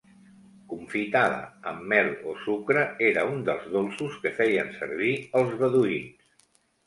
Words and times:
Confitada 0.69 1.41
amb 1.71 1.83
mel 1.91 2.09
o 2.31 2.31
sucre 2.45 2.85
era 3.09 3.27
un 3.33 3.45
dels 3.49 3.69
dolços 3.75 4.15
que 4.23 4.33
feien 4.41 4.73
servir 4.81 5.13
els 5.41 5.53
beduïns. 5.63 6.27